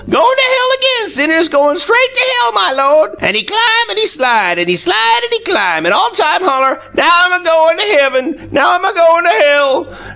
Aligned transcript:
Goin' 0.09 0.23
to 0.23 0.43
hell 0.43 0.77
agin, 0.77 1.09
sinnuhs! 1.11 1.47
Goin' 1.47 1.75
straight 1.77 2.13
to 2.15 2.21
hell, 2.41 2.51
my 2.53 2.71
Lawd!' 2.71 3.17
An' 3.21 3.35
he 3.35 3.43
clim 3.43 3.59
an' 3.91 3.97
he 3.97 4.07
slide, 4.07 4.57
an' 4.57 4.67
he 4.67 4.75
slide, 4.75 5.19
an' 5.21 5.29
he 5.31 5.39
clim, 5.43 5.85
an' 5.85 5.93
all 5.93 6.09
time 6.09 6.43
holler: 6.43 6.81
'Now 6.95 7.25
'm 7.25 7.33
a 7.33 7.45
goin' 7.45 7.77
to 7.77 7.83
heavum; 7.83 8.51
now 8.51 8.73
'm 8.73 8.83
a 8.83 8.93
goin' 8.93 9.23
to 9.25 9.29
hell! 9.29 9.95